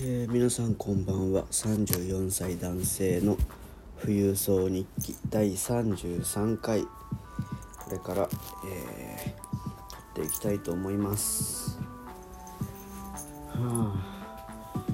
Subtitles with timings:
[0.00, 1.44] えー皆さんこんばんは。
[1.50, 3.36] 34歳男性の
[4.00, 6.88] 富裕層日記第33回こ
[7.90, 8.28] れから、
[8.64, 9.48] えー
[10.14, 11.80] 撮っていきたいと思います。
[13.48, 14.84] はあ。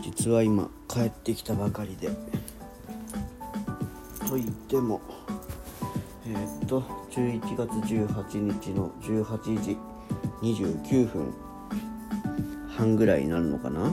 [0.00, 2.08] 実は今帰ってきたばかりで。
[4.28, 5.00] と言っても
[6.28, 9.76] えーっと11月18日の18時
[10.40, 11.34] 29分
[12.68, 13.92] 半ぐらいになるのかな。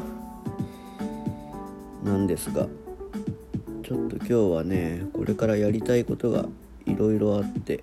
[2.03, 2.67] なんですが
[3.84, 6.45] ちょっと今日はねこれからやりたいことが
[6.85, 7.80] いろいろあって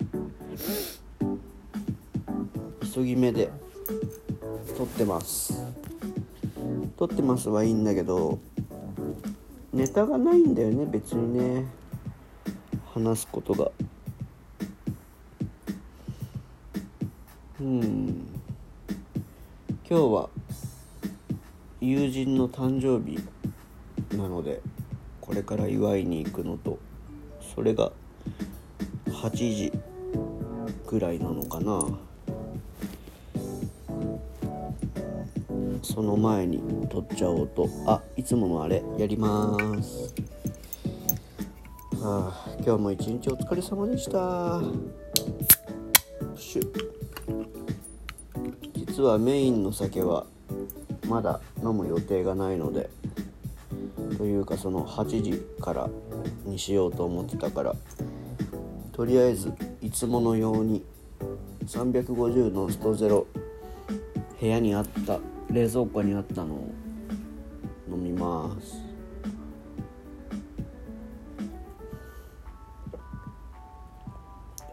[2.93, 3.49] 急ぎ目で
[4.77, 5.63] 撮ってます。
[6.97, 8.39] 撮ってますはいいんだけど
[9.71, 11.65] ネタがないんだよね別にね。
[12.93, 13.71] 話すことが。
[17.61, 18.27] うん。
[19.87, 20.29] 今日は
[21.79, 23.19] 友人の誕生日
[24.15, 24.61] なので
[25.21, 26.79] これから祝いに行くのと
[27.55, 27.91] それが
[29.07, 29.71] 8時
[30.85, 31.81] ぐらいなのかな。
[35.83, 37.67] その前に撮っちゃおうと。
[37.85, 40.13] あいつものあれやります。
[41.99, 44.61] はあ今日も一日お疲れ様でした。
[46.35, 46.71] プシュ
[48.73, 50.25] 実はメインの酒は
[51.07, 52.89] まだ飲む予定がないので
[54.17, 55.89] というかその8時から
[56.43, 57.75] にしようと思ってたから
[58.91, 60.83] とりあえずいつものように
[61.67, 63.27] 350のストゼロ
[64.39, 65.19] 部屋にあった
[65.51, 66.71] 冷蔵庫にあったのを
[67.89, 68.83] 飲みます。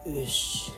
[0.09, 0.73] よし。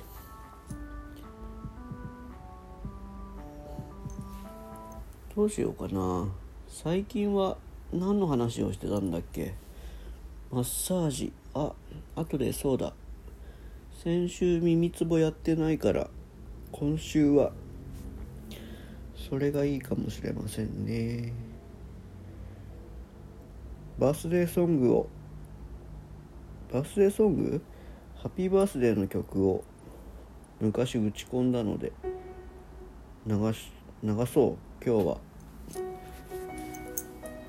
[5.35, 6.29] どうしようかな。
[6.69, 7.57] 最近は
[7.93, 9.55] 何の話をしてたんだっけ？
[10.51, 11.33] マッサージ。
[11.55, 11.73] あ
[12.15, 12.93] 後でそうだ。
[14.03, 16.11] 先週耳つぼやってないから
[16.71, 17.53] 今週は
[19.17, 21.33] それがいいかもしれませんね。
[23.99, 25.09] バースデーソングを
[26.73, 27.63] バースデーソング？
[28.17, 29.65] ハッピーバースデーの曲を
[30.61, 31.93] 昔打ち込んだので
[33.27, 33.71] 流し
[34.03, 35.19] 流そう今日は。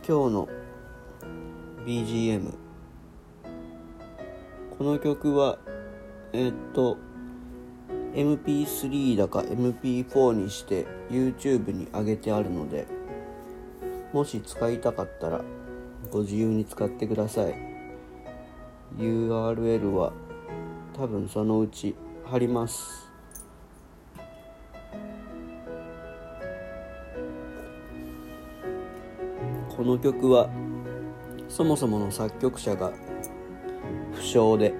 [0.07, 0.47] 今日の
[1.85, 2.53] BGM
[4.77, 5.57] この曲は
[6.31, 6.97] えーっと
[8.13, 12.87] MP3 だか MP4 にして YouTube に上げてあるので
[14.13, 15.41] もし使いたかったら
[16.09, 17.55] ご自由に使ってください。
[18.97, 20.13] URL は
[20.93, 23.06] 多分そのうち貼ります。
[29.77, 30.49] この曲は
[31.47, 32.91] そもそもの作曲者が
[34.11, 34.73] 不詳で。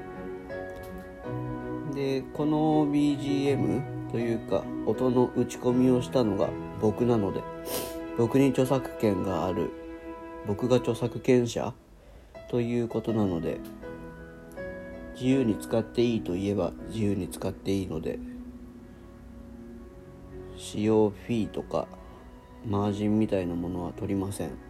[1.94, 6.50] でこの BGM というか音の打ち込みをしたのが
[6.81, 7.44] 僕なので
[8.18, 9.72] 僕に著作権がある
[10.47, 11.74] 僕が著作権者
[12.50, 13.59] ということなので
[15.13, 18.19] 自由に使っていいと言えば自由に使っていいので
[20.56, 21.88] 使用フィーとか
[22.66, 24.67] マージンみたいなものは取りません。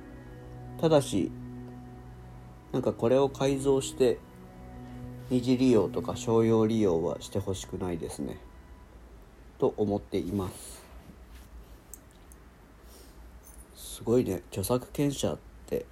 [0.80, 1.32] ただし
[2.72, 4.20] なんかこれを改造して
[5.30, 8.38] 二次利用とか商用利用はしてほしくないですね。
[9.60, 10.84] と思っています。
[13.76, 14.44] すごいね。
[14.52, 15.86] 著作権者って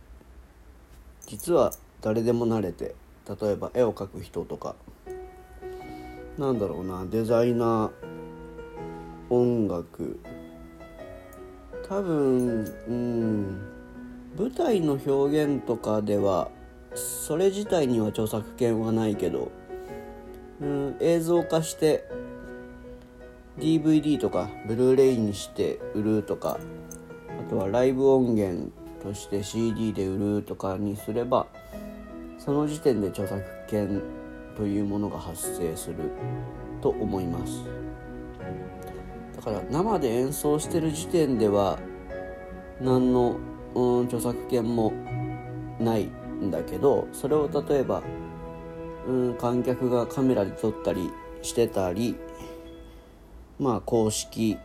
[1.26, 2.96] 実は誰でもなれて
[3.28, 4.76] 例えば絵を描く人とか
[6.38, 10.20] なんだろうなデザイナー音楽
[11.90, 13.75] 多分うん
[14.38, 16.50] 舞台の表現とかでは
[16.94, 19.52] それ自体には著作権はないけど、
[20.62, 22.06] うん、映像化して
[23.58, 26.60] DVD とかブルーレイにして売るとか
[27.40, 28.72] あとはライブ音源
[29.02, 31.48] として CD で売るとかにすれば
[32.38, 34.02] その時点で著作権
[34.58, 36.12] というものが発生する
[36.82, 37.64] と思います。
[39.36, 41.80] だから生で演奏してる時点では
[42.82, 43.38] 何の、
[43.76, 44.92] うん、著作権も
[45.80, 48.02] ないんだけどそれを例えば、
[49.08, 51.12] うん、観客がカメラで撮ったり
[51.42, 52.16] してたり
[53.60, 54.58] まあ公式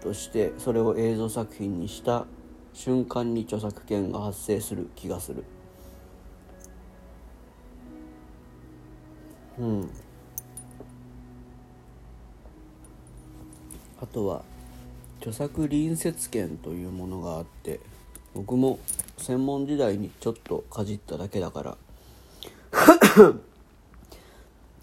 [0.00, 2.26] としてそれを映像作品にした
[2.74, 5.44] 瞬間に著作権が発生する気がする。
[9.58, 9.90] うん。
[14.02, 14.42] あとは
[15.24, 17.80] 著作隣接権というものがあって
[18.34, 18.78] 僕も
[19.16, 21.78] 専門時代にちょっとかじっただけだから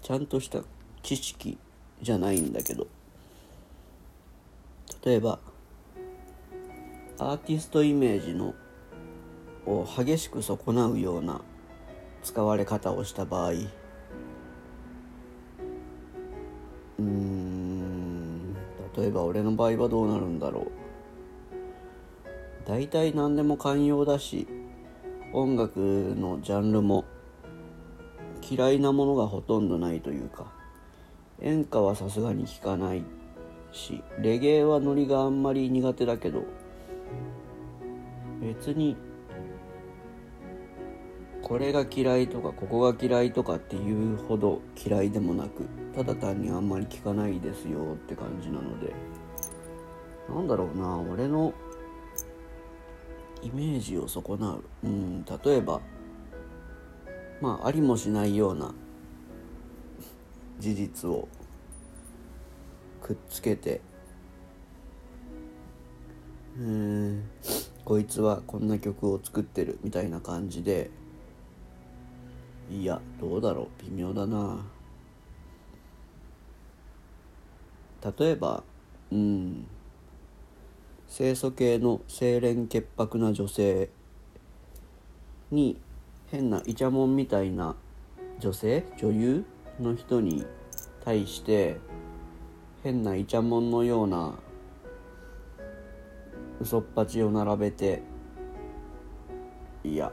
[0.02, 0.64] ちゃんとした
[1.04, 1.56] 知識
[2.00, 2.88] じゃないんだけど
[5.04, 5.38] 例えば
[7.18, 8.56] アーティストイメージの
[9.64, 11.40] を激しく損なうような
[12.24, 13.52] 使われ方をした場合
[19.32, 20.66] 俺の場合はどうなるんだろう。
[22.66, 24.46] 大体何でも寛容だし
[25.32, 27.06] 音楽のジャンルも
[28.48, 30.52] 嫌いなものがほとんどないというか
[31.40, 33.02] 演歌はさすがに聴かない
[33.72, 36.44] しレゲエはノリがあんまり苦手だけど
[38.40, 38.96] 別に
[41.42, 49.11] これが嫌いとかここが嫌いとかっていうほど嫌いでもなくただ単にあんまり聞かないですよって感じなので。
[50.28, 51.52] なんだろうな俺の
[53.42, 54.64] イメージを損なう。
[54.84, 55.80] うん例えば
[57.40, 58.72] まあありもしないような
[60.58, 61.28] 事実を
[63.00, 63.80] くっつけて
[66.56, 67.24] うん
[67.84, 70.90] こいつはこんな曲を作ってるみたいな感じで
[72.70, 74.64] いやどうだろう微妙だな。
[78.18, 78.62] 例えば
[79.10, 79.66] うん。
[81.14, 83.90] 清楚系の清廉潔白な女性
[85.50, 85.78] に
[86.30, 87.76] 変なイチャモンみたいな
[88.38, 89.44] 女性女優
[89.78, 90.46] の人に
[91.04, 91.76] 対して
[92.82, 94.32] 変なイチャモンのような
[96.62, 98.00] 嘘っぱちを並べて
[99.84, 100.10] いや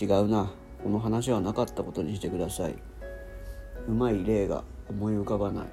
[0.00, 0.48] 違うな
[0.84, 2.76] この話はなかったことにしてください。
[3.88, 5.66] うまい例が思い浮かばない。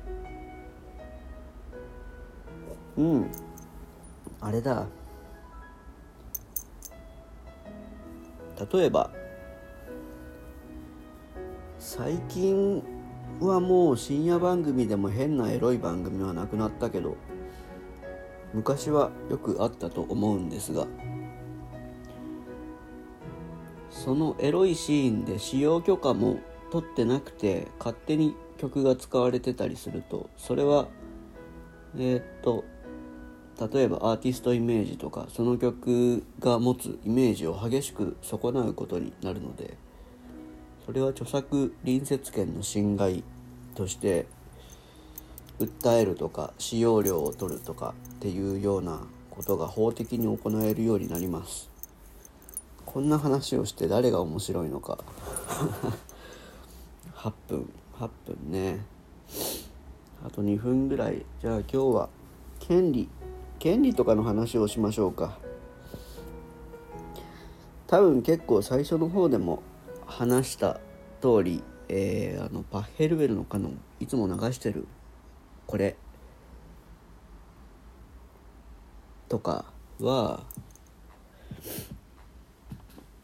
[2.98, 3.53] うん。
[4.44, 4.86] あれだ。
[8.72, 9.10] 例えば
[11.80, 12.84] 最近
[13.40, 17.18] はもう深夜番組でも変なエロい番組はなくなったけど
[18.54, 20.88] 昔はよくあったと思うんですが
[23.90, 26.40] そのエロいシーンで使用許可も
[26.72, 30.88] 取ってなくて勝手に曲が使われてたりするとそれは
[31.96, 32.64] えー、っと
[33.60, 39.78] 例えばアーティストイメージとかその曲が持つイメージを激しく損なうことになるので
[40.86, 43.24] それは著作隣接権の侵害
[43.76, 44.26] として
[45.60, 51.70] 訴えるとか使用料を取るとかっていうようなことが法的に行えるようになります。
[52.86, 55.00] こんな話をして誰が面白いのか。
[57.16, 57.70] 8分。
[58.00, 58.86] 8分ね。
[60.24, 61.26] あと2分ぐらい。
[61.42, 62.10] じゃあ今日は
[62.60, 63.10] 権利。
[63.64, 65.38] 権利とかの話をしましょうか。
[67.88, 69.64] 多分結構最初の方でも
[70.06, 70.82] 話した
[71.22, 74.86] 通り、えー、あのパッヘルベルのカノンいつも流してる
[75.66, 75.96] これ。
[79.30, 79.64] とか
[80.02, 80.44] は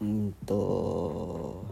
[0.00, 1.66] うんと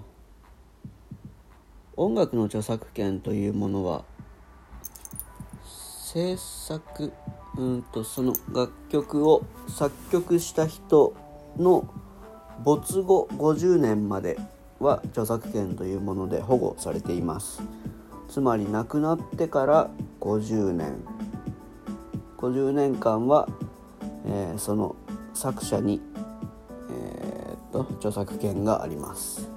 [1.97, 4.05] 音楽の著作権というものは
[5.65, 7.15] 制作
[7.57, 11.15] うんとその楽曲を作曲した人
[11.57, 11.89] の
[12.63, 14.39] 没後50年まで
[14.81, 17.63] は著作権というもので保護されています。
[18.29, 21.03] つまり亡くなってから50年。
[22.37, 23.49] 50年間は、
[24.27, 24.95] えー、その
[25.35, 26.01] 作者に、
[26.91, 29.51] えー、っと著作権があります。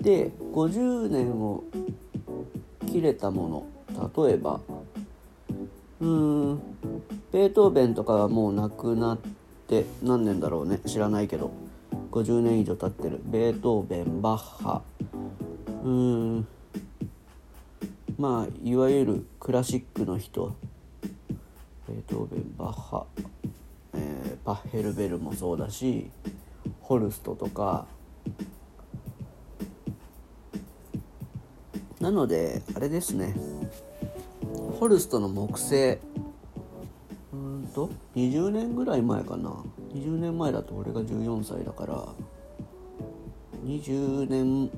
[0.00, 1.64] で50年を
[2.86, 4.60] 切れたもの例えば
[6.04, 6.58] うん。
[7.32, 9.18] ベートーベンとかはもう亡くなっ
[9.66, 10.80] て何年だろうね。
[10.84, 11.50] 知らないけど。
[12.10, 13.20] 50年以上経ってる。
[13.24, 14.82] ベートーベンバッハ。
[15.82, 16.46] うん。
[18.18, 20.54] まあいわゆるクラシックの人
[21.88, 23.06] ベートーベンバッハ、
[23.94, 26.10] えー、パッヘルベルもそうだし
[26.80, 27.86] ホルストとか。
[31.98, 33.34] なのであれですね。
[34.74, 35.98] ホルストの木星。
[37.32, 39.50] うんと20年ぐらい前かな。
[39.94, 42.04] 20年前だと俺が14歳だから。
[43.64, 44.70] 20年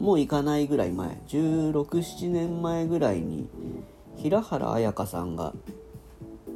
[0.00, 1.20] もういかないぐらい前。
[1.28, 3.48] 1617年前ぐらいに
[4.16, 5.54] 平原綾香さんが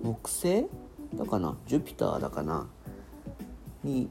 [0.03, 0.67] 木星
[1.15, 1.57] だかな。
[1.67, 2.67] ジュピターだかな。
[3.85, 4.11] に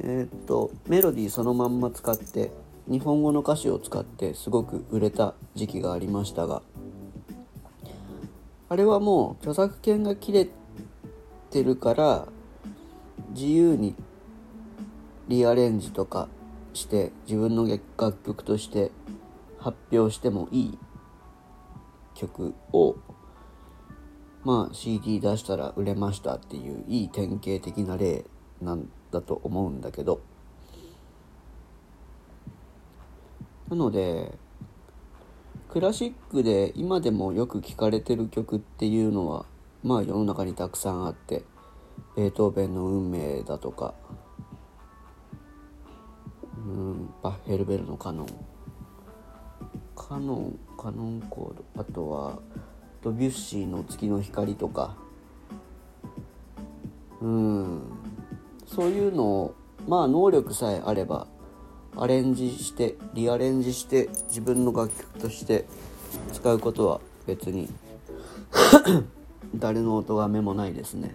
[0.00, 2.50] えー、っとメロディーそのまんま使って
[2.86, 6.62] 日本語の歌詞を使ってすごく売れた時期がありましたが
[8.74, 10.48] あれはもう著作権が切れ
[11.52, 12.26] てるから
[13.30, 13.94] 自由に
[15.28, 16.26] リアレンジとか
[16.72, 18.90] して自分の楽曲として
[19.60, 20.78] 発表してもいい
[22.16, 22.96] 曲を
[24.42, 28.24] まあ CD 出したら売れましたっていういい典型的な例
[28.60, 30.20] なんだと思うんだけど。
[33.70, 34.36] なので
[35.74, 39.44] クラシックで今でもよく聴かれてる曲っていうのは
[39.82, 41.42] まあ世の中にたくさんあって
[42.16, 43.92] ベートーベンの運命だとか
[46.56, 48.26] うんバッヘルベルのカノン
[49.96, 52.38] カノンカノンコードあとは
[53.02, 54.96] ドビュッシーの月の光とか
[57.20, 57.82] うん
[58.64, 59.54] そういうのを
[59.88, 61.26] まあ能力さえあれば
[61.96, 65.64] アレンジしてリアレンジして自分の楽曲として
[66.32, 67.68] 使うことは別に
[69.54, 71.14] 誰の音がめもないですね。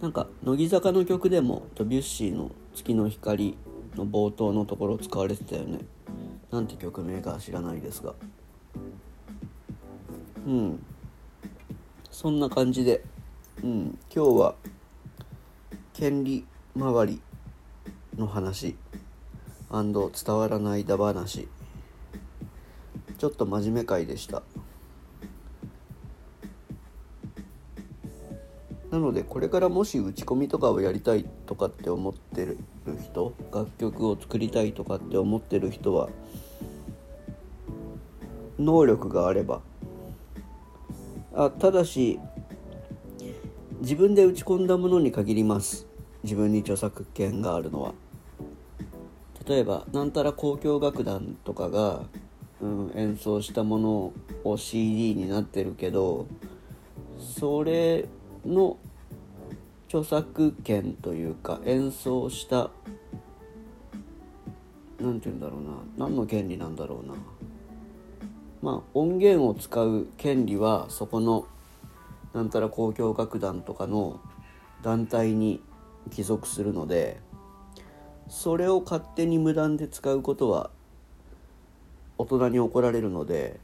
[0.00, 3.56] なんか乃木坂の曲でもドビュッシーの「月の光」
[3.96, 5.78] の冒頭のところ使われてたよね。
[6.50, 8.14] なんて曲名か知らないですが。
[10.46, 10.84] うん。
[12.10, 13.02] そんな感じで、
[13.62, 14.54] うん、今日は
[15.94, 16.44] 権利
[16.76, 17.20] 周り
[18.16, 18.76] の話。
[19.82, 21.48] 伝わらないだ話。
[23.18, 24.44] ちょっと真面目回でした。
[28.92, 32.58] なのでこれからもし打ち込みとかをやりたいとかって思ってる
[33.02, 36.08] 人楽曲を作りたいとかって思ってる人は
[38.56, 39.60] 能力があれば。
[41.34, 42.20] あただし
[43.80, 45.88] 自分で打ち込んだものに限ります。
[46.22, 48.03] 自分に著作権があるのは。
[49.46, 52.02] 例えばなんたら交響楽団とかが、
[52.60, 54.12] うん、演奏したもの
[54.44, 56.26] を CD になってるけど
[57.18, 58.06] それ
[58.44, 58.78] の
[59.88, 62.70] 著作権というか演奏した
[64.98, 65.62] 何て言うんだろう
[66.00, 67.14] な何の権利なんだろうな。
[68.62, 71.46] まあ音源を使う権利はそこの
[72.32, 74.20] なんたら交響楽団とかの
[74.82, 75.62] 団体に
[76.10, 77.20] 帰属するので
[78.34, 80.70] それを勝手に無断で使うことは
[82.18, 83.60] 大人に怒られるので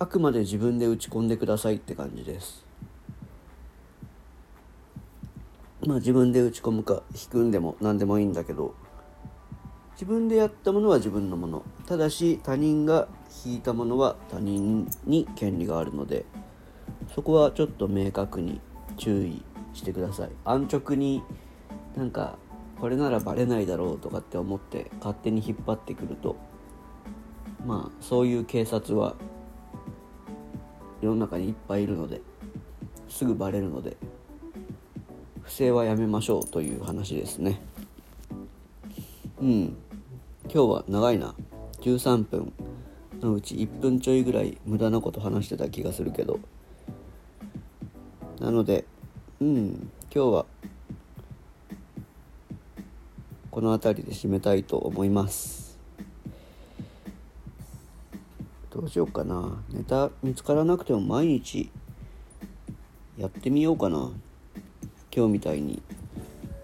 [0.00, 2.66] あくまで自分で打ち込んでくださいって感じです。
[5.86, 8.74] まあ自分で打ち込むか弾くんでも何でもいいんだけど
[9.92, 11.62] 自分でやったものは自分のもの。
[11.86, 13.06] ただし他人が
[13.44, 16.24] 弾いたものは他人に権利があるので
[17.14, 18.60] そこはちょっと明確に
[18.96, 20.30] 注意してください。
[20.44, 21.22] 安直に
[21.98, 22.38] なんか
[22.80, 26.36] これならバレないだろうとかって思って勝手に引っ張ってくると
[27.66, 29.16] まあそういう警察は
[31.02, 32.20] 世の中にいっぱいいるので
[33.08, 33.96] すぐバレるので
[35.42, 37.60] 不正はやめましょうという話ですね。
[39.40, 39.76] うん。
[40.44, 41.34] 今日は長いな。
[41.80, 42.52] 13分
[43.20, 46.38] のうち1分ちょいぐらい無駄なこと話してた気がするけど。
[48.40, 48.84] なので
[49.40, 49.90] うん。
[50.14, 50.46] 今日は
[53.58, 55.76] この辺りで締めたいと思います。
[58.70, 59.64] どうしようかな。
[59.70, 61.68] ネタ見つからなくても毎日
[63.18, 64.12] やってみようかな。
[65.12, 65.82] 今日みたいに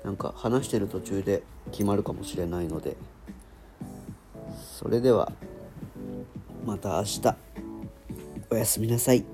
[0.05, 2.97] なんか話してる途中で決まるかもしれないので。
[4.79, 5.33] それでは
[6.65, 7.35] また明日。
[8.51, 9.25] おやすみなさい。